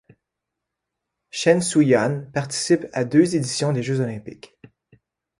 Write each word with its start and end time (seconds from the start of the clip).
Chen 1.29 1.61
Szu-yuan 1.61 2.31
participe 2.31 2.87
à 2.91 3.05
deux 3.05 3.35
éditions 3.35 3.71
des 3.71 3.83
Jeux 3.83 3.99
olympiques. 3.99 4.57